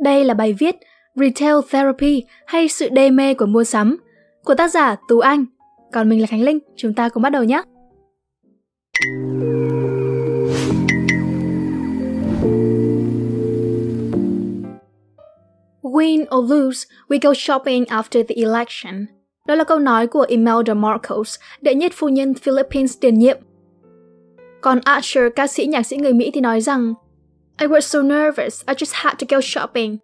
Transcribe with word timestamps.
Đây 0.00 0.24
là 0.24 0.34
bài 0.34 0.52
viết 0.52 0.76
Retail 1.14 1.54
Therapy 1.70 2.24
hay 2.46 2.68
sự 2.68 2.88
đê 2.88 3.10
mê 3.10 3.34
của 3.34 3.46
mua 3.46 3.64
sắm 3.64 3.96
của 4.44 4.54
tác 4.54 4.70
giả 4.70 4.96
Tú 5.08 5.18
Anh. 5.18 5.44
Còn 5.92 6.08
mình 6.08 6.20
là 6.20 6.26
Khánh 6.26 6.42
Linh, 6.42 6.58
chúng 6.76 6.94
ta 6.94 7.08
cùng 7.08 7.22
bắt 7.22 7.30
đầu 7.30 7.44
nhé. 7.44 7.62
Win 15.82 16.24
or 16.36 16.52
lose, 16.52 16.86
we 17.08 17.18
go 17.22 17.34
shopping 17.36 17.84
after 17.84 18.22
the 18.28 18.34
election. 18.34 19.06
Đó 19.46 19.54
là 19.54 19.64
câu 19.64 19.78
nói 19.78 20.06
của 20.06 20.24
Imelda 20.28 20.74
Marcos, 20.74 21.36
đệ 21.60 21.74
nhất 21.74 21.92
phu 21.94 22.08
nhân 22.08 22.34
Philippines 22.34 22.96
tiền 23.00 23.18
nhiệm. 23.18 23.38
Còn 24.60 24.80
Usher, 24.98 25.24
ca 25.36 25.46
sĩ 25.46 25.66
nhạc 25.66 25.82
sĩ 25.82 25.96
người 25.96 26.12
Mỹ 26.12 26.30
thì 26.34 26.40
nói 26.40 26.60
rằng 26.60 26.94
I 27.60 27.66
was 27.66 27.80
so 27.80 28.02
nervous, 28.02 28.64
I 28.66 28.74
just 28.74 28.92
had 28.94 29.14
to 29.18 29.26
go 29.28 29.40
shopping. 29.40 29.98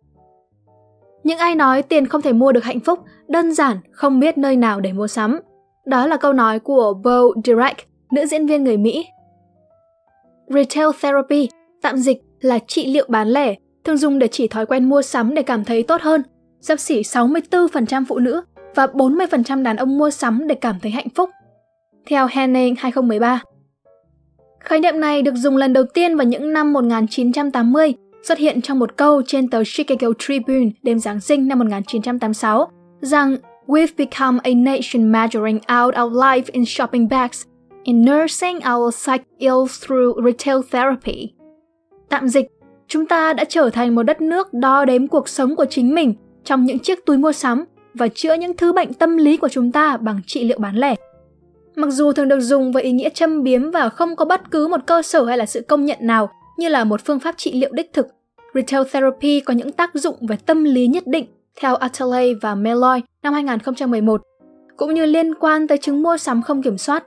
Những 1.25 1.39
ai 1.39 1.55
nói 1.55 1.83
tiền 1.83 2.07
không 2.07 2.23
thể 2.23 2.33
mua 2.33 2.53
được 2.53 2.65
hạnh 2.65 2.81
phúc, 2.81 2.99
đơn 3.29 3.53
giản 3.53 3.77
không 3.91 4.21
biết 4.21 4.39
nơi 4.39 4.57
nào 4.57 4.81
để 4.81 4.93
mua 4.93 5.07
sắm. 5.07 5.41
Đó 5.87 6.07
là 6.07 6.17
câu 6.17 6.33
nói 6.33 6.59
của 6.59 6.95
Bo 7.05 7.23
Direct, 7.45 7.79
nữ 8.13 8.27
diễn 8.27 8.47
viên 8.47 8.65
người 8.65 8.77
Mỹ. 8.77 9.07
Retail 10.49 10.89
therapy, 11.03 11.49
tạm 11.83 11.97
dịch 11.97 12.19
là 12.41 12.59
trị 12.67 12.93
liệu 12.93 13.07
bán 13.09 13.29
lẻ, 13.29 13.55
thường 13.85 13.97
dùng 13.97 14.19
để 14.19 14.29
chỉ 14.29 14.49
thói 14.49 14.67
quen 14.67 14.89
mua 14.89 15.03
sắm 15.03 15.35
để 15.35 15.43
cảm 15.43 15.65
thấy 15.65 15.83
tốt 15.83 16.01
hơn. 16.03 16.23
Sắp 16.61 16.81
xỉ 16.81 17.03
64% 17.03 18.05
phụ 18.09 18.19
nữ 18.19 18.43
và 18.75 18.87
40% 18.87 19.63
đàn 19.63 19.77
ông 19.77 19.99
mua 19.99 20.11
sắm 20.11 20.47
để 20.47 20.55
cảm 20.55 20.81
thấy 20.83 20.93
hạnh 20.93 21.09
phúc. 21.15 21.31
Theo 22.07 22.27
Henning 22.31 22.75
2013. 22.79 23.43
Khái 24.65 24.81
niệm 24.81 25.01
này 25.01 25.23
được 25.23 25.35
dùng 25.35 25.57
lần 25.57 25.73
đầu 25.73 25.85
tiên 25.95 26.17
vào 26.17 26.27
những 26.27 26.53
năm 26.53 26.73
1980, 26.73 27.95
xuất 28.23 28.39
hiện 28.39 28.61
trong 28.61 28.79
một 28.79 28.97
câu 28.97 29.23
trên 29.27 29.49
tờ 29.49 29.63
Chicago 29.77 30.09
Tribune 30.19 30.71
đêm 30.83 30.99
Giáng 30.99 31.21
sinh 31.21 31.49
năm 31.49 31.59
1986 31.59 32.69
rằng 33.01 33.37
We've 33.67 33.87
become 33.97 34.39
a 34.43 34.51
nation 34.55 35.13
measuring 35.13 35.57
out 35.57 35.95
our 36.03 36.17
life 36.17 36.43
in 36.53 36.65
shopping 36.65 37.09
bags, 37.09 37.43
in 37.83 38.05
nursing 38.05 38.59
our 38.75 38.95
psych 38.95 39.23
ills 39.39 39.85
through 39.87 40.25
retail 40.25 40.57
therapy. 40.71 41.33
Tạm 42.09 42.29
dịch, 42.29 42.47
chúng 42.89 43.07
ta 43.07 43.33
đã 43.33 43.45
trở 43.45 43.71
thành 43.71 43.95
một 43.95 44.03
đất 44.03 44.21
nước 44.21 44.55
đo 44.55 44.85
đếm 44.85 45.07
cuộc 45.07 45.29
sống 45.29 45.57
của 45.57 45.67
chính 45.71 45.95
mình 45.95 46.15
trong 46.45 46.65
những 46.65 46.79
chiếc 46.79 47.07
túi 47.07 47.19
mua 47.19 47.33
sắm 47.33 47.65
và 47.95 48.09
chữa 48.09 48.35
những 48.35 48.57
thứ 48.57 48.73
bệnh 48.73 48.95
tâm 48.95 49.17
lý 49.17 49.37
của 49.37 49.49
chúng 49.49 49.73
ta 49.73 49.97
bằng 49.97 50.21
trị 50.27 50.45
liệu 50.45 50.59
bán 50.59 50.77
lẻ. 50.77 50.95
Mặc 51.77 51.91
dù 51.91 52.13
thường 52.13 52.29
được 52.29 52.41
dùng 52.41 52.73
với 52.73 52.83
ý 52.83 52.93
nghĩa 52.93 53.09
châm 53.09 53.43
biếm 53.43 53.71
và 53.71 53.89
không 53.89 54.17
có 54.17 54.25
bất 54.25 54.51
cứ 54.51 54.69
một 54.69 54.81
cơ 54.87 55.03
sở 55.03 55.25
hay 55.25 55.39
là 55.39 55.47
sự 55.47 55.61
công 55.61 55.85
nhận 55.85 55.99
nào 56.01 56.31
như 56.59 56.69
là 56.69 56.85
một 56.85 57.01
phương 57.05 57.21
pháp 57.21 57.35
trị 57.39 57.53
liệu 57.53 57.73
đích 57.73 57.93
thực, 57.93 58.07
Retail 58.55 58.83
Therapy 58.93 59.41
có 59.41 59.55
những 59.55 59.73
tác 59.73 59.95
dụng 59.95 60.17
về 60.29 60.37
tâm 60.37 60.65
lý 60.65 60.87
nhất 60.87 61.07
định 61.07 61.27
theo 61.61 61.77
Atelier 61.77 62.37
và 62.43 62.55
Meloy 62.55 63.01
năm 63.23 63.33
2011, 63.33 64.23
cũng 64.77 64.95
như 64.95 65.07
liên 65.07 65.35
quan 65.35 65.67
tới 65.67 65.79
chứng 65.79 66.03
mua 66.03 66.17
sắm 66.17 66.43
không 66.43 66.63
kiểm 66.63 66.79
soát. 66.79 67.05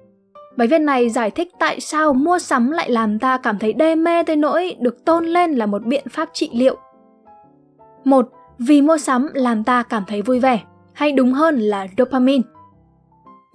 Bài 0.58 0.68
viết 0.68 0.80
này 0.80 1.10
giải 1.10 1.32
thích 1.32 1.52
tại 1.60 1.80
sao 1.80 2.14
mua 2.14 2.40
sắm 2.40 2.72
lại 2.72 2.92
làm 2.92 3.20
ta 3.20 3.38
cảm 3.38 3.60
thấy 3.60 3.74
đê 3.74 3.96
mê 3.96 4.24
tới 4.24 4.36
nỗi 4.36 4.76
được 4.80 5.06
tôn 5.06 5.26
lên 5.26 5.52
là 5.52 5.66
một 5.66 5.86
biện 5.86 6.04
pháp 6.10 6.30
trị 6.34 6.50
liệu. 6.54 6.78
Một, 8.04 8.30
Vì 8.60 8.82
mua 8.82 8.98
sắm 8.98 9.28
làm 9.34 9.64
ta 9.64 9.84
cảm 9.84 10.04
thấy 10.08 10.22
vui 10.22 10.40
vẻ, 10.40 10.60
hay 10.94 11.12
đúng 11.12 11.34
hơn 11.34 11.60
là 11.60 11.88
dopamine. 11.98 12.44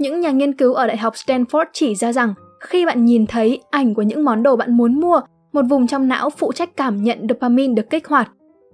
Những 0.02 0.20
nhà 0.20 0.30
nghiên 0.30 0.52
cứu 0.52 0.74
ở 0.74 0.86
Đại 0.86 0.96
học 0.96 1.14
Stanford 1.14 1.64
chỉ 1.72 1.94
ra 1.94 2.12
rằng 2.12 2.34
khi 2.60 2.86
bạn 2.86 3.04
nhìn 3.04 3.26
thấy 3.26 3.60
ảnh 3.70 3.94
của 3.94 4.02
những 4.02 4.24
món 4.24 4.42
đồ 4.42 4.56
bạn 4.56 4.76
muốn 4.76 5.00
mua, 5.00 5.20
một 5.52 5.62
vùng 5.62 5.86
trong 5.86 6.08
não 6.08 6.30
phụ 6.30 6.52
trách 6.52 6.76
cảm 6.76 7.02
nhận 7.02 7.26
dopamine 7.28 7.74
được 7.74 7.90
kích 7.90 8.08
hoạt. 8.08 8.30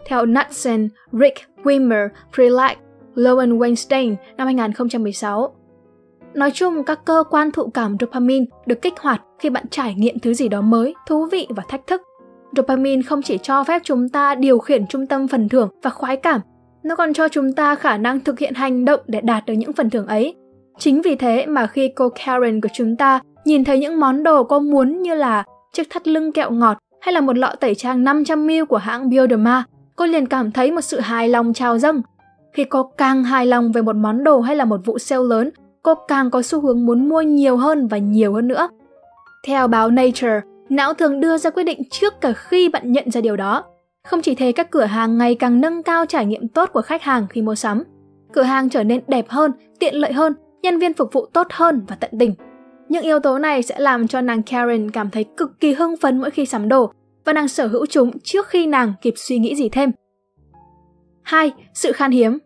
Theo 0.06 0.24
Knudsen, 0.26 0.88
Rick 1.12 1.36
Wimmer, 1.62 2.08
Prelak, 2.34 2.78
Lowen 3.14 3.58
Weinstein 3.58 4.14
năm 4.36 4.46
2016. 4.46 5.54
Nói 6.34 6.50
chung, 6.50 6.84
các 6.84 7.04
cơ 7.04 7.24
quan 7.30 7.50
thụ 7.50 7.70
cảm 7.74 7.96
dopamine 8.00 8.46
được 8.66 8.82
kích 8.82 8.98
hoạt 9.00 9.22
khi 9.38 9.50
bạn 9.50 9.64
trải 9.70 9.94
nghiệm 9.94 10.18
thứ 10.18 10.34
gì 10.34 10.48
đó 10.48 10.60
mới, 10.60 10.94
thú 11.06 11.26
vị 11.26 11.46
và 11.50 11.62
thách 11.68 11.86
thức. 11.86 12.02
Dopamine 12.56 13.02
không 13.02 13.22
chỉ 13.22 13.38
cho 13.42 13.64
phép 13.64 13.82
chúng 13.84 14.08
ta 14.08 14.34
điều 14.34 14.58
khiển 14.58 14.86
trung 14.86 15.06
tâm 15.06 15.28
phần 15.28 15.48
thưởng 15.48 15.68
và 15.82 15.90
khoái 15.90 16.16
cảm, 16.16 16.40
nó 16.82 16.96
còn 16.96 17.14
cho 17.14 17.28
chúng 17.28 17.52
ta 17.52 17.74
khả 17.74 17.96
năng 17.96 18.20
thực 18.20 18.38
hiện 18.38 18.54
hành 18.54 18.84
động 18.84 19.00
để 19.06 19.20
đạt 19.20 19.46
được 19.46 19.54
những 19.54 19.72
phần 19.72 19.90
thưởng 19.90 20.06
ấy. 20.06 20.34
Chính 20.78 21.02
vì 21.02 21.16
thế 21.16 21.46
mà 21.46 21.66
khi 21.66 21.88
cô 21.88 22.08
Karen 22.08 22.60
của 22.60 22.68
chúng 22.72 22.96
ta 22.96 23.20
nhìn 23.44 23.64
thấy 23.64 23.78
những 23.78 24.00
món 24.00 24.22
đồ 24.22 24.44
cô 24.44 24.58
muốn 24.58 25.02
như 25.02 25.14
là 25.14 25.44
chiếc 25.72 25.90
thắt 25.90 26.08
lưng 26.08 26.32
kẹo 26.32 26.50
ngọt 26.50 26.78
hay 27.00 27.12
là 27.12 27.20
một 27.20 27.38
lọ 27.38 27.54
tẩy 27.60 27.74
trang 27.74 28.04
500ml 28.04 28.66
của 28.66 28.76
hãng 28.76 29.08
Bioderma, 29.08 29.64
cô 29.96 30.06
liền 30.06 30.26
cảm 30.26 30.52
thấy 30.52 30.70
một 30.70 30.80
sự 30.80 31.00
hài 31.00 31.28
lòng 31.28 31.52
trào 31.52 31.78
dâng. 31.78 32.02
Khi 32.52 32.64
cô 32.64 32.82
càng 32.82 33.24
hài 33.24 33.46
lòng 33.46 33.72
về 33.72 33.82
một 33.82 33.96
món 33.96 34.24
đồ 34.24 34.40
hay 34.40 34.56
là 34.56 34.64
một 34.64 34.80
vụ 34.84 34.98
sale 34.98 35.22
lớn, 35.28 35.50
cô 35.82 35.94
càng 36.08 36.30
có 36.30 36.42
xu 36.42 36.60
hướng 36.60 36.86
muốn 36.86 37.08
mua 37.08 37.22
nhiều 37.22 37.56
hơn 37.56 37.86
và 37.88 37.98
nhiều 37.98 38.34
hơn 38.34 38.48
nữa. 38.48 38.68
Theo 39.46 39.68
báo 39.68 39.90
Nature, 39.90 40.40
não 40.68 40.94
thường 40.94 41.20
đưa 41.20 41.38
ra 41.38 41.50
quyết 41.50 41.64
định 41.64 41.82
trước 41.90 42.20
cả 42.20 42.32
khi 42.32 42.68
bạn 42.68 42.92
nhận 42.92 43.10
ra 43.10 43.20
điều 43.20 43.36
đó. 43.36 43.64
Không 44.04 44.22
chỉ 44.22 44.34
thế, 44.34 44.52
các 44.52 44.70
cửa 44.70 44.84
hàng 44.84 45.18
ngày 45.18 45.34
càng 45.34 45.60
nâng 45.60 45.82
cao 45.82 46.06
trải 46.06 46.26
nghiệm 46.26 46.48
tốt 46.48 46.70
của 46.72 46.82
khách 46.82 47.02
hàng 47.02 47.26
khi 47.30 47.42
mua 47.42 47.54
sắm. 47.54 47.82
Cửa 48.32 48.42
hàng 48.42 48.68
trở 48.68 48.84
nên 48.84 49.00
đẹp 49.08 49.28
hơn, 49.28 49.52
tiện 49.78 49.94
lợi 49.94 50.12
hơn, 50.12 50.34
nhân 50.62 50.78
viên 50.78 50.94
phục 50.94 51.12
vụ 51.12 51.26
tốt 51.26 51.46
hơn 51.50 51.84
và 51.88 51.96
tận 51.96 52.10
tình. 52.18 52.34
Những 52.88 53.02
yếu 53.02 53.20
tố 53.20 53.38
này 53.38 53.62
sẽ 53.62 53.78
làm 53.78 54.08
cho 54.08 54.20
nàng 54.20 54.42
Karen 54.42 54.90
cảm 54.90 55.10
thấy 55.10 55.24
cực 55.36 55.60
kỳ 55.60 55.72
hưng 55.72 55.96
phấn 55.96 56.20
mỗi 56.20 56.30
khi 56.30 56.46
sắm 56.46 56.68
đồ 56.68 56.92
và 57.24 57.32
nàng 57.32 57.48
sở 57.48 57.66
hữu 57.66 57.86
chúng 57.86 58.18
trước 58.18 58.48
khi 58.48 58.66
nàng 58.66 58.92
kịp 59.02 59.14
suy 59.16 59.38
nghĩ 59.38 59.56
gì 59.56 59.68
thêm. 59.68 59.92
2. 61.22 61.52
Sự 61.74 61.92
khan 61.92 62.10
hiếm 62.10 62.38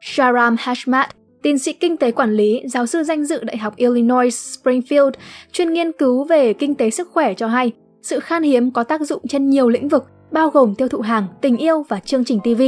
Sharam 0.00 0.56
Hashmat, 0.58 1.08
tiến 1.42 1.58
sĩ 1.58 1.72
kinh 1.72 1.96
tế 1.96 2.10
quản 2.10 2.32
lý, 2.32 2.62
giáo 2.66 2.86
sư 2.86 3.02
danh 3.02 3.24
dự 3.24 3.44
Đại 3.44 3.56
học 3.56 3.76
Illinois 3.76 4.34
Springfield, 4.34 5.12
chuyên 5.52 5.72
nghiên 5.72 5.92
cứu 5.92 6.24
về 6.24 6.52
kinh 6.52 6.74
tế 6.74 6.90
sức 6.90 7.08
khỏe 7.12 7.34
cho 7.34 7.46
hay, 7.46 7.72
sự 8.02 8.20
khan 8.20 8.42
hiếm 8.42 8.70
có 8.70 8.84
tác 8.84 9.00
dụng 9.00 9.22
trên 9.28 9.50
nhiều 9.50 9.68
lĩnh 9.68 9.88
vực, 9.88 10.04
bao 10.30 10.50
gồm 10.50 10.74
tiêu 10.74 10.88
thụ 10.88 11.00
hàng, 11.00 11.26
tình 11.40 11.56
yêu 11.56 11.84
và 11.88 12.00
chương 12.00 12.24
trình 12.24 12.40
TV. 12.40 12.62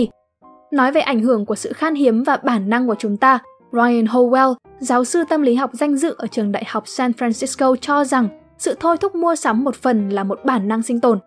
Nói 0.72 0.92
về 0.92 1.00
ảnh 1.00 1.20
hưởng 1.20 1.46
của 1.46 1.54
sự 1.54 1.72
khan 1.72 1.94
hiếm 1.94 2.22
và 2.22 2.36
bản 2.36 2.70
năng 2.70 2.86
của 2.86 2.96
chúng 2.98 3.16
ta, 3.16 3.38
Ryan 3.72 4.04
Howell, 4.04 4.54
giáo 4.78 5.04
sư 5.04 5.24
tâm 5.28 5.42
lý 5.42 5.54
học 5.54 5.70
danh 5.72 5.96
dự 5.96 6.14
ở 6.18 6.26
trường 6.26 6.52
đại 6.52 6.64
học 6.66 6.82
San 6.86 7.10
Francisco 7.10 7.76
cho 7.76 8.04
rằng 8.04 8.28
sự 8.58 8.76
thôi 8.80 8.96
thúc 9.00 9.14
mua 9.14 9.34
sắm 9.34 9.64
một 9.64 9.74
phần 9.76 10.08
là 10.08 10.24
một 10.24 10.40
bản 10.44 10.68
năng 10.68 10.82
sinh 10.82 11.00
tồn. 11.00 11.18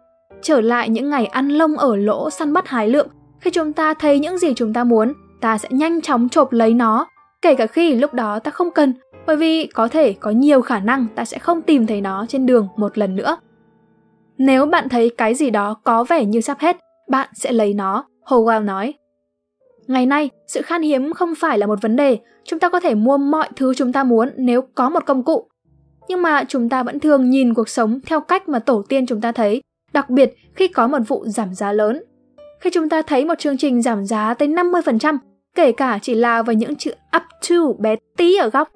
Trở 0.41 0.61
lại 0.61 0.89
những 0.89 1.09
ngày 1.09 1.25
ăn 1.25 1.50
lông 1.50 1.78
ở 1.78 1.95
lỗ 1.95 2.29
săn 2.29 2.53
bắt 2.53 2.67
hái 2.67 2.89
lượng, 2.89 3.07
khi 3.39 3.51
chúng 3.51 3.73
ta 3.73 3.94
thấy 3.94 4.19
những 4.19 4.38
gì 4.38 4.53
chúng 4.53 4.73
ta 4.73 4.84
muốn, 4.84 5.13
ta 5.41 5.57
sẽ 5.57 5.69
nhanh 5.72 6.01
chóng 6.01 6.29
chộp 6.29 6.51
lấy 6.51 6.73
nó, 6.73 7.07
kể 7.41 7.55
cả 7.55 7.67
khi 7.67 7.95
lúc 7.95 8.13
đó 8.13 8.39
ta 8.39 8.51
không 8.51 8.72
cần, 8.72 8.94
bởi 9.28 9.35
vì 9.35 9.66
có 9.66 9.88
thể 9.88 10.13
có 10.13 10.31
nhiều 10.31 10.61
khả 10.61 10.79
năng 10.79 11.07
ta 11.16 11.25
sẽ 11.25 11.39
không 11.39 11.61
tìm 11.61 11.88
thấy 11.88 12.01
nó 12.01 12.25
trên 12.29 12.45
đường 12.45 12.67
một 12.75 12.97
lần 12.97 13.16
nữa. 13.16 13.38
Nếu 14.38 14.66
bạn 14.66 14.89
thấy 14.89 15.11
cái 15.17 15.34
gì 15.34 15.50
đó 15.50 15.75
có 15.84 16.03
vẻ 16.03 16.25
như 16.25 16.41
sắp 16.41 16.59
hết, 16.59 16.78
bạn 17.09 17.29
sẽ 17.34 17.51
lấy 17.51 17.73
nó, 17.73 18.05
Howell 18.25 18.66
nói. 18.66 18.94
Ngày 19.88 20.06
nay, 20.06 20.29
sự 20.47 20.62
khan 20.62 20.81
hiếm 20.81 21.13
không 21.13 21.35
phải 21.35 21.57
là 21.57 21.68
một 21.68 21.81
vấn 21.81 21.96
đề, 21.96 22.18
chúng 22.44 22.59
ta 22.59 22.69
có 22.69 22.79
thể 22.79 22.96
mua 22.96 23.18
mọi 23.18 23.50
thứ 23.56 23.73
chúng 23.73 23.94
ta 23.94 24.03
muốn 24.03 24.29
nếu 24.38 24.62
có 24.62 24.90
một 24.90 25.06
công 25.06 25.23
cụ. 25.23 25.47
Nhưng 26.07 26.22
mà 26.22 26.44
chúng 26.47 26.69
ta 26.69 26.84
vẫn 26.84 27.00
thường 27.00 27.29
nhìn 27.29 27.53
cuộc 27.53 27.69
sống 27.69 28.00
theo 28.06 28.19
cách 28.19 28.50
mà 28.50 28.59
tổ 28.59 28.84
tiên 28.90 29.06
chúng 29.06 29.22
ta 29.22 29.31
thấy, 29.31 29.62
đặc 29.94 30.09
biệt 30.09 30.34
khi 30.56 30.68
có 30.68 30.88
một 30.88 31.00
vụ 31.07 31.25
giảm 31.28 31.53
giá 31.53 31.72
lớn. 31.72 32.03
Khi 32.59 32.69
chúng 32.73 32.90
ta 32.90 33.01
thấy 33.01 33.25
một 33.25 33.40
chương 33.40 33.57
trình 33.57 33.81
giảm 33.81 34.06
giá 34.06 34.34
tới 34.34 34.47
50%, 34.47 35.18
kể 35.56 35.72
cả 35.72 36.00
chỉ 36.02 36.16
là 36.16 36.41
với 36.41 36.56
những 36.56 36.75
chữ 36.75 36.91
up 36.91 37.23
to 37.50 37.56
bé 37.79 37.96
tí 38.17 38.35
ở 38.38 38.50
góc. 38.50 38.69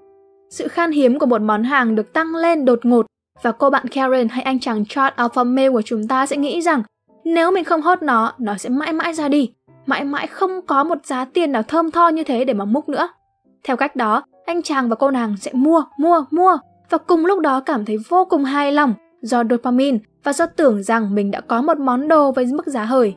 Sự 0.50 0.68
khan 0.68 0.92
hiếm 0.92 1.20
của 1.20 1.26
một 1.26 1.42
món 1.42 1.64
hàng 1.64 1.96
được 1.96 2.14
tăng 2.14 2.36
lên 2.36 2.66
đột 2.66 2.86
ngột 2.86 3.06
và 3.42 3.52
cô 3.52 3.70
bạn 3.70 3.88
Karen 3.88 4.30
hay 4.30 4.44
anh 4.44 4.60
chàng 4.60 4.86
Charles 4.86 5.16
Alpha 5.16 5.44
Male 5.44 5.70
của 5.70 5.82
chúng 5.82 6.08
ta 6.08 6.26
sẽ 6.26 6.38
nghĩ 6.38 6.62
rằng 6.62 6.84
nếu 7.24 7.52
mình 7.52 7.64
không 7.64 7.82
hốt 7.82 8.02
nó, 8.02 8.34
nó 8.40 8.58
sẽ 8.58 8.70
mãi 8.70 8.94
mãi 8.94 9.14
ra 9.14 9.28
đi 9.28 9.54
mãi 9.90 10.04
mãi 10.04 10.28
không 10.28 10.62
có 10.68 10.84
một 10.84 11.06
giá 11.06 11.26
tiền 11.26 11.52
nào 11.52 11.64
thơm 11.64 11.92
tho 11.92 12.08
như 12.08 12.24
thế 12.24 12.46
để 12.46 12.54
mà 12.54 12.66
múc 12.66 12.90
nữa. 12.90 13.10
Theo 13.64 13.78
cách 13.78 13.96
đó, 13.96 14.24
anh 14.46 14.62
chàng 14.62 14.90
và 14.90 14.96
cô 14.96 15.12
nàng 15.12 15.36
sẽ 15.38 15.52
mua, 15.54 15.84
mua, 15.98 16.24
mua 16.32 16.58
và 16.90 16.98
cùng 16.98 17.26
lúc 17.26 17.40
đó 17.40 17.60
cảm 17.60 17.86
thấy 17.86 17.98
vô 18.10 18.26
cùng 18.26 18.44
hài 18.44 18.72
lòng 18.72 18.94
do 19.22 19.44
dopamine 19.50 19.98
và 20.24 20.34
do 20.34 20.46
tưởng 20.46 20.84
rằng 20.84 21.16
mình 21.16 21.32
đã 21.32 21.42
có 21.42 21.62
một 21.62 21.78
món 21.78 22.08
đồ 22.08 22.32
với 22.32 22.46
mức 22.46 22.68
giá 22.68 22.84
hời. 22.84 23.16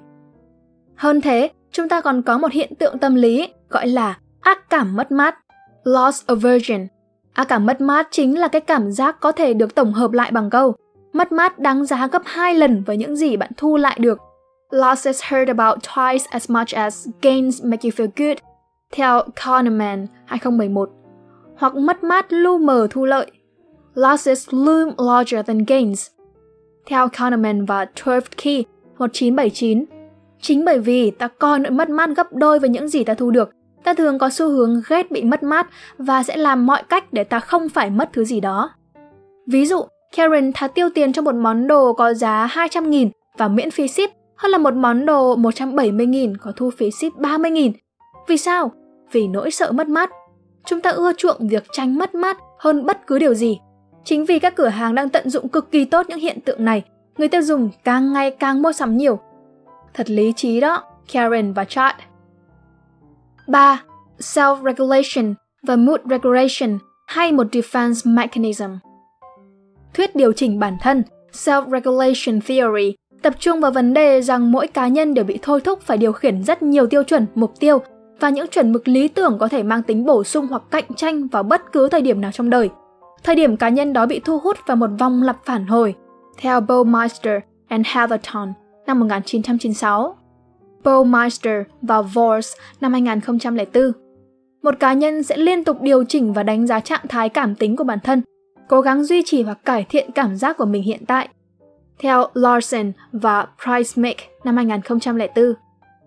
Hơn 0.96 1.20
thế, 1.20 1.50
chúng 1.72 1.88
ta 1.88 2.00
còn 2.00 2.22
có 2.22 2.38
một 2.38 2.52
hiện 2.52 2.74
tượng 2.74 2.98
tâm 2.98 3.14
lý 3.14 3.48
gọi 3.68 3.86
là 3.86 4.18
ác 4.40 4.70
cảm 4.70 4.96
mất 4.96 5.12
mát, 5.12 5.38
loss 5.84 6.26
aversion. 6.26 6.86
Ác 7.32 7.48
cảm 7.48 7.66
mất 7.66 7.80
mát 7.80 8.08
chính 8.10 8.38
là 8.38 8.48
cái 8.48 8.60
cảm 8.60 8.92
giác 8.92 9.20
có 9.20 9.32
thể 9.32 9.54
được 9.54 9.74
tổng 9.74 9.92
hợp 9.92 10.12
lại 10.12 10.30
bằng 10.30 10.50
câu 10.50 10.74
mất 11.12 11.32
mát 11.32 11.58
đáng 11.58 11.84
giá 11.84 12.06
gấp 12.06 12.22
2 12.24 12.54
lần 12.54 12.82
với 12.82 12.96
những 12.96 13.16
gì 13.16 13.36
bạn 13.36 13.50
thu 13.56 13.76
lại 13.76 13.96
được 14.00 14.18
Losses 14.72 15.22
hurt 15.22 15.48
about 15.48 15.82
twice 15.82 16.24
as 16.30 16.50
much 16.50 16.72
as 16.74 17.08
gains 17.20 17.62
make 17.62 17.84
you 17.84 17.90
feel 17.90 18.08
good, 18.16 18.38
theo 18.92 19.22
Kahneman 19.36 20.06
2011. 20.26 20.90
Hoặc 21.56 21.74
mất 21.74 22.04
mát 22.04 22.32
lu 22.32 22.58
mờ 22.58 22.86
thu 22.90 23.04
lợi. 23.04 23.30
Losses 23.94 24.48
loom 24.50 24.90
larger 24.98 25.46
than 25.46 25.64
gains. 25.64 26.06
Theo 26.86 27.08
Kahneman 27.08 27.64
và 27.64 27.84
Tversky 27.84 28.64
1979. 28.98 29.84
Chính 30.40 30.64
bởi 30.64 30.78
vì 30.78 31.10
ta 31.10 31.28
coi 31.28 31.58
nỗi 31.58 31.70
mất 31.70 31.88
mát 31.88 32.10
gấp 32.16 32.32
đôi 32.32 32.58
với 32.58 32.70
những 32.70 32.88
gì 32.88 33.04
ta 33.04 33.14
thu 33.14 33.30
được, 33.30 33.50
ta 33.84 33.94
thường 33.94 34.18
có 34.18 34.30
xu 34.30 34.48
hướng 34.48 34.82
ghét 34.88 35.10
bị 35.10 35.24
mất 35.24 35.42
mát 35.42 35.66
và 35.98 36.22
sẽ 36.22 36.36
làm 36.36 36.66
mọi 36.66 36.82
cách 36.88 37.12
để 37.12 37.24
ta 37.24 37.40
không 37.40 37.68
phải 37.68 37.90
mất 37.90 38.10
thứ 38.12 38.24
gì 38.24 38.40
đó. 38.40 38.70
Ví 39.46 39.66
dụ, 39.66 39.84
Karen 40.16 40.52
thà 40.52 40.68
tiêu 40.68 40.88
tiền 40.94 41.12
cho 41.12 41.22
một 41.22 41.34
món 41.34 41.66
đồ 41.66 41.92
có 41.92 42.14
giá 42.14 42.46
200.000 42.46 43.10
và 43.38 43.48
miễn 43.48 43.70
phí 43.70 43.88
ship 43.88 44.21
hơn 44.42 44.50
là 44.50 44.58
một 44.58 44.74
món 44.74 45.06
đồ 45.06 45.36
170.000 45.36 46.34
có 46.40 46.52
thu 46.56 46.70
phí 46.70 46.90
ship 46.90 47.18
30.000. 47.18 47.72
Vì 48.28 48.36
sao? 48.36 48.72
Vì 49.12 49.28
nỗi 49.28 49.50
sợ 49.50 49.72
mất 49.72 49.88
mát. 49.88 50.10
Chúng 50.66 50.80
ta 50.80 50.90
ưa 50.90 51.12
chuộng 51.12 51.48
việc 51.48 51.64
tránh 51.72 51.98
mất 51.98 52.14
mát 52.14 52.38
hơn 52.58 52.86
bất 52.86 53.06
cứ 53.06 53.18
điều 53.18 53.34
gì. 53.34 53.58
Chính 54.04 54.24
vì 54.24 54.38
các 54.38 54.56
cửa 54.56 54.68
hàng 54.68 54.94
đang 54.94 55.08
tận 55.08 55.30
dụng 55.30 55.48
cực 55.48 55.70
kỳ 55.70 55.84
tốt 55.84 56.06
những 56.08 56.18
hiện 56.18 56.40
tượng 56.40 56.64
này, 56.64 56.82
người 57.18 57.28
tiêu 57.28 57.42
dùng 57.42 57.70
càng 57.84 58.12
ngày 58.12 58.30
càng 58.30 58.62
mua 58.62 58.72
sắm 58.72 58.96
nhiều. 58.96 59.18
Thật 59.94 60.10
lý 60.10 60.32
trí 60.36 60.60
đó, 60.60 60.82
Karen 61.12 61.52
và 61.52 61.64
Chad. 61.64 61.94
3. 63.48 63.82
Self-regulation 64.18 65.34
và 65.62 65.76
mood 65.76 66.00
regulation 66.10 66.78
hay 67.06 67.32
một 67.32 67.46
defense 67.52 68.14
mechanism. 68.14 68.70
Thuyết 69.94 70.16
điều 70.16 70.32
chỉnh 70.32 70.58
bản 70.58 70.76
thân, 70.80 71.02
self-regulation 71.32 72.40
theory, 72.40 72.94
tập 73.22 73.34
trung 73.38 73.60
vào 73.60 73.70
vấn 73.70 73.94
đề 73.94 74.22
rằng 74.22 74.52
mỗi 74.52 74.66
cá 74.66 74.88
nhân 74.88 75.14
đều 75.14 75.24
bị 75.24 75.38
thôi 75.42 75.60
thúc 75.60 75.82
phải 75.82 75.98
điều 75.98 76.12
khiển 76.12 76.44
rất 76.44 76.62
nhiều 76.62 76.86
tiêu 76.86 77.02
chuẩn, 77.02 77.26
mục 77.34 77.60
tiêu 77.60 77.78
và 78.20 78.28
những 78.28 78.46
chuẩn 78.46 78.72
mực 78.72 78.88
lý 78.88 79.08
tưởng 79.08 79.38
có 79.38 79.48
thể 79.48 79.62
mang 79.62 79.82
tính 79.82 80.04
bổ 80.04 80.24
sung 80.24 80.46
hoặc 80.46 80.62
cạnh 80.70 80.84
tranh 80.96 81.28
vào 81.28 81.42
bất 81.42 81.72
cứ 81.72 81.88
thời 81.88 82.02
điểm 82.02 82.20
nào 82.20 82.32
trong 82.32 82.50
đời. 82.50 82.70
Thời 83.22 83.34
điểm 83.34 83.56
cá 83.56 83.68
nhân 83.68 83.92
đó 83.92 84.06
bị 84.06 84.20
thu 84.20 84.38
hút 84.38 84.56
vào 84.66 84.76
một 84.76 84.90
vòng 84.98 85.22
lặp 85.22 85.36
phản 85.44 85.66
hồi, 85.66 85.94
theo 86.38 86.60
Baumeister 86.60 87.40
and 87.68 87.86
Haverton 87.86 88.52
năm 88.86 89.00
1996. 89.00 90.16
Baumeister 90.84 91.62
và 91.82 92.02
Vors 92.02 92.52
năm 92.80 92.92
2004. 92.92 93.92
Một 94.62 94.74
cá 94.80 94.92
nhân 94.92 95.22
sẽ 95.22 95.36
liên 95.36 95.64
tục 95.64 95.76
điều 95.80 96.04
chỉnh 96.04 96.32
và 96.32 96.42
đánh 96.42 96.66
giá 96.66 96.80
trạng 96.80 97.08
thái 97.08 97.28
cảm 97.28 97.54
tính 97.54 97.76
của 97.76 97.84
bản 97.84 97.98
thân, 98.04 98.22
cố 98.68 98.80
gắng 98.80 99.04
duy 99.04 99.22
trì 99.26 99.42
hoặc 99.42 99.58
cải 99.64 99.86
thiện 99.88 100.10
cảm 100.14 100.36
giác 100.36 100.56
của 100.56 100.64
mình 100.64 100.82
hiện 100.82 101.06
tại. 101.06 101.28
Theo 101.98 102.26
Larson 102.34 102.92
và 103.12 103.46
Price 103.64 104.14
năm 104.44 104.56
2004. 104.56 105.54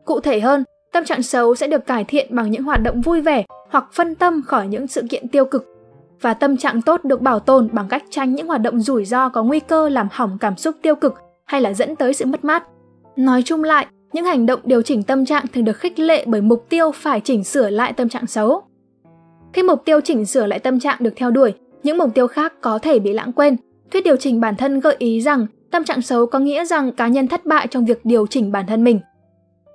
Cụ 0.06 0.20
thể 0.20 0.40
hơn, 0.40 0.64
tâm 0.94 1.06
trạng 1.06 1.24
xấu 1.24 1.56
sẽ 1.56 1.68
được 1.68 1.86
cải 1.86 2.04
thiện 2.04 2.36
bằng 2.36 2.52
những 2.52 2.64
hoạt 2.64 2.82
động 2.84 3.02
vui 3.02 3.22
vẻ 3.22 3.46
hoặc 3.70 3.86
phân 3.94 4.16
tâm 4.16 4.42
khỏi 4.46 4.68
những 4.68 4.88
sự 4.88 5.02
kiện 5.10 5.28
tiêu 5.28 5.46
cực 5.46 5.76
và 6.22 6.34
tâm 6.34 6.58
trạng 6.58 6.82
tốt 6.82 7.04
được 7.04 7.22
bảo 7.22 7.40
tồn 7.40 7.70
bằng 7.72 7.88
cách 7.90 8.04
tránh 8.10 8.36
những 8.36 8.48
hoạt 8.48 8.62
động 8.62 8.80
rủi 8.80 9.06
ro 9.06 9.30
có 9.30 9.44
nguy 9.44 9.60
cơ 9.60 9.90
làm 9.90 10.08
hỏng 10.12 10.38
cảm 10.42 10.58
xúc 10.58 10.76
tiêu 10.82 10.96
cực 10.96 11.14
hay 11.46 11.62
là 11.62 11.74
dẫn 11.74 11.96
tới 11.96 12.14
sự 12.14 12.26
mất 12.26 12.46
mát. 12.46 12.64
Nói 13.16 13.42
chung 13.46 13.64
lại, 13.64 13.88
những 14.14 14.26
hành 14.26 14.46
động 14.46 14.60
điều 14.64 14.82
chỉnh 14.82 15.04
tâm 15.04 15.26
trạng 15.26 15.46
thường 15.54 15.66
được 15.66 15.78
khích 15.78 16.00
lệ 16.00 16.24
bởi 16.28 16.42
mục 16.42 16.66
tiêu 16.70 16.92
phải 16.92 17.22
chỉnh 17.22 17.44
sửa 17.44 17.70
lại 17.70 17.94
tâm 17.94 18.10
trạng 18.10 18.28
xấu. 18.28 18.62
Khi 19.54 19.64
mục 19.64 19.82
tiêu 19.86 20.02
chỉnh 20.02 20.26
sửa 20.26 20.46
lại 20.46 20.60
tâm 20.60 20.80
trạng 20.80 20.98
được 21.00 21.14
theo 21.16 21.32
đuổi, 21.32 21.54
những 21.84 21.98
mục 21.98 22.10
tiêu 22.14 22.28
khác 22.28 22.54
có 22.62 22.80
thể 22.80 23.00
bị 23.00 23.14
lãng 23.14 23.34
quên. 23.34 23.58
Thuyết 23.92 24.04
điều 24.04 24.16
chỉnh 24.16 24.40
bản 24.40 24.56
thân 24.56 24.80
gợi 24.80 24.96
ý 25.00 25.22
rằng 25.22 25.48
tâm 25.76 25.84
trạng 25.84 26.02
xấu 26.02 26.26
có 26.26 26.40
nghĩa 26.40 26.66
rằng 26.66 26.92
cá 26.92 27.08
nhân 27.08 27.28
thất 27.28 27.46
bại 27.46 27.68
trong 27.68 27.86
việc 27.86 28.06
điều 28.06 28.28
chỉnh 28.28 28.52
bản 28.52 28.66
thân 28.68 28.84
mình. 28.84 29.00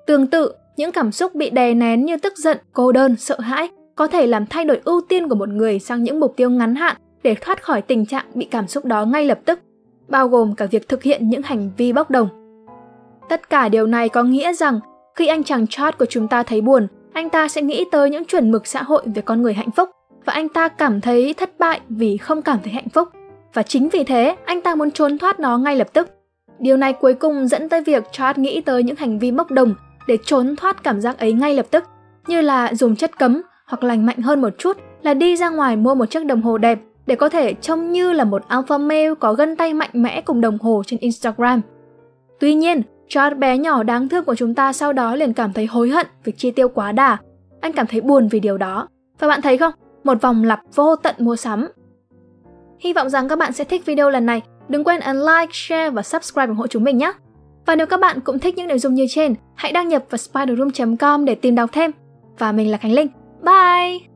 Tương 0.06 0.26
tự, 0.26 0.52
những 0.76 0.92
cảm 0.92 1.12
xúc 1.12 1.34
bị 1.34 1.50
đè 1.50 1.74
nén 1.74 2.04
như 2.04 2.16
tức 2.16 2.32
giận, 2.36 2.58
cô 2.72 2.92
đơn, 2.92 3.16
sợ 3.16 3.40
hãi 3.40 3.68
có 3.96 4.06
thể 4.06 4.26
làm 4.26 4.46
thay 4.46 4.64
đổi 4.64 4.80
ưu 4.84 5.00
tiên 5.08 5.28
của 5.28 5.34
một 5.34 5.48
người 5.48 5.78
sang 5.78 6.02
những 6.02 6.20
mục 6.20 6.32
tiêu 6.36 6.50
ngắn 6.50 6.74
hạn 6.74 6.96
để 7.22 7.34
thoát 7.40 7.62
khỏi 7.62 7.82
tình 7.82 8.06
trạng 8.06 8.24
bị 8.34 8.44
cảm 8.44 8.68
xúc 8.68 8.84
đó 8.84 9.04
ngay 9.04 9.24
lập 9.24 9.38
tức, 9.44 9.58
bao 10.08 10.28
gồm 10.28 10.54
cả 10.54 10.66
việc 10.66 10.88
thực 10.88 11.02
hiện 11.02 11.28
những 11.28 11.42
hành 11.42 11.70
vi 11.76 11.92
bốc 11.92 12.10
đồng. 12.10 12.28
Tất 13.28 13.50
cả 13.50 13.68
điều 13.68 13.86
này 13.86 14.08
có 14.08 14.22
nghĩa 14.22 14.52
rằng 14.52 14.80
khi 15.14 15.26
anh 15.26 15.44
chàng 15.44 15.66
Chad 15.66 15.94
của 15.98 16.06
chúng 16.06 16.28
ta 16.28 16.42
thấy 16.42 16.60
buồn, 16.60 16.86
anh 17.12 17.30
ta 17.30 17.48
sẽ 17.48 17.62
nghĩ 17.62 17.84
tới 17.92 18.10
những 18.10 18.24
chuẩn 18.24 18.50
mực 18.50 18.66
xã 18.66 18.82
hội 18.82 19.02
về 19.14 19.22
con 19.22 19.42
người 19.42 19.54
hạnh 19.54 19.70
phúc 19.70 19.90
và 20.24 20.32
anh 20.32 20.48
ta 20.48 20.68
cảm 20.68 21.00
thấy 21.00 21.34
thất 21.34 21.58
bại 21.58 21.80
vì 21.88 22.16
không 22.16 22.42
cảm 22.42 22.58
thấy 22.62 22.72
hạnh 22.72 22.88
phúc. 22.88 23.08
Và 23.54 23.62
chính 23.62 23.88
vì 23.88 24.04
thế, 24.04 24.36
anh 24.44 24.60
ta 24.60 24.74
muốn 24.74 24.90
trốn 24.90 25.18
thoát 25.18 25.40
nó 25.40 25.58
ngay 25.58 25.76
lập 25.76 25.88
tức. 25.92 26.08
Điều 26.58 26.76
này 26.76 26.92
cuối 26.92 27.14
cùng 27.14 27.48
dẫn 27.48 27.68
tới 27.68 27.82
việc 27.82 28.04
Chad 28.12 28.38
nghĩ 28.38 28.60
tới 28.60 28.82
những 28.82 28.96
hành 28.96 29.18
vi 29.18 29.30
bốc 29.30 29.50
đồng 29.50 29.74
để 30.06 30.18
trốn 30.24 30.56
thoát 30.56 30.82
cảm 30.82 31.00
giác 31.00 31.18
ấy 31.18 31.32
ngay 31.32 31.54
lập 31.54 31.66
tức, 31.70 31.84
như 32.26 32.40
là 32.40 32.74
dùng 32.74 32.96
chất 32.96 33.18
cấm 33.18 33.42
hoặc 33.66 33.84
lành 33.84 34.06
mạnh 34.06 34.18
hơn 34.18 34.40
một 34.40 34.58
chút 34.58 34.76
là 35.02 35.14
đi 35.14 35.36
ra 35.36 35.48
ngoài 35.48 35.76
mua 35.76 35.94
một 35.94 36.06
chiếc 36.06 36.26
đồng 36.26 36.42
hồ 36.42 36.58
đẹp 36.58 36.78
để 37.06 37.16
có 37.16 37.28
thể 37.28 37.54
trông 37.54 37.92
như 37.92 38.12
là 38.12 38.24
một 38.24 38.42
alpha 38.48 38.78
male 38.78 39.14
có 39.20 39.34
gân 39.34 39.56
tay 39.56 39.74
mạnh 39.74 39.90
mẽ 39.92 40.20
cùng 40.20 40.40
đồng 40.40 40.58
hồ 40.58 40.82
trên 40.86 41.00
Instagram. 41.00 41.60
Tuy 42.40 42.54
nhiên, 42.54 42.82
Chad 43.08 43.34
bé 43.36 43.58
nhỏ 43.58 43.82
đáng 43.82 44.08
thương 44.08 44.24
của 44.24 44.34
chúng 44.34 44.54
ta 44.54 44.72
sau 44.72 44.92
đó 44.92 45.14
liền 45.14 45.32
cảm 45.32 45.52
thấy 45.52 45.66
hối 45.66 45.90
hận 45.90 46.06
vì 46.24 46.32
chi 46.32 46.50
tiêu 46.50 46.68
quá 46.68 46.92
đà. 46.92 47.16
Anh 47.60 47.72
cảm 47.72 47.86
thấy 47.86 48.00
buồn 48.00 48.28
vì 48.28 48.40
điều 48.40 48.58
đó. 48.58 48.88
Và 49.18 49.28
bạn 49.28 49.42
thấy 49.42 49.58
không? 49.58 49.72
Một 50.04 50.22
vòng 50.22 50.44
lặp 50.44 50.60
vô 50.74 50.96
tận 50.96 51.14
mua 51.18 51.36
sắm. 51.36 51.68
Hy 52.80 52.92
vọng 52.92 53.10
rằng 53.10 53.28
các 53.28 53.38
bạn 53.38 53.52
sẽ 53.52 53.64
thích 53.64 53.86
video 53.86 54.10
lần 54.10 54.26
này. 54.26 54.42
Đừng 54.68 54.84
quên 54.84 55.00
ấn 55.00 55.16
like, 55.16 55.52
share 55.52 55.90
và 55.90 56.02
subscribe 56.02 56.46
ủng 56.46 56.56
hộ 56.56 56.66
chúng 56.66 56.84
mình 56.84 56.98
nhé. 56.98 57.12
Và 57.66 57.76
nếu 57.76 57.86
các 57.86 58.00
bạn 58.00 58.20
cũng 58.20 58.38
thích 58.38 58.56
những 58.56 58.68
nội 58.68 58.78
dung 58.78 58.94
như 58.94 59.06
trên, 59.08 59.34
hãy 59.54 59.72
đăng 59.72 59.88
nhập 59.88 60.04
vào 60.10 60.18
spiderroom.com 60.18 61.24
để 61.24 61.34
tìm 61.34 61.54
đọc 61.54 61.70
thêm. 61.72 61.90
Và 62.38 62.52
mình 62.52 62.70
là 62.70 62.78
Khánh 62.78 62.92
Linh. 62.92 63.08
Bye! 63.42 64.09